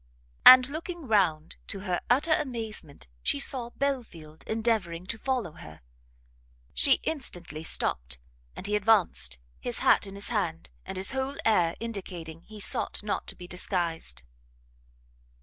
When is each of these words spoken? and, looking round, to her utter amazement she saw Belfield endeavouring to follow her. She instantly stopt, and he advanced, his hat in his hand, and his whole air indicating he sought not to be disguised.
and, 0.47 0.67
looking 0.67 1.05
round, 1.07 1.57
to 1.67 1.81
her 1.81 2.01
utter 2.09 2.33
amazement 2.33 3.05
she 3.21 3.39
saw 3.39 3.69
Belfield 3.69 4.43
endeavouring 4.47 5.05
to 5.05 5.17
follow 5.19 5.51
her. 5.51 5.81
She 6.73 6.93
instantly 7.03 7.63
stopt, 7.63 8.17
and 8.55 8.65
he 8.65 8.75
advanced, 8.75 9.37
his 9.59 9.77
hat 9.77 10.07
in 10.07 10.15
his 10.15 10.29
hand, 10.29 10.71
and 10.87 10.97
his 10.97 11.11
whole 11.11 11.37
air 11.45 11.75
indicating 11.79 12.41
he 12.41 12.59
sought 12.59 13.03
not 13.03 13.27
to 13.27 13.35
be 13.35 13.45
disguised. 13.47 14.23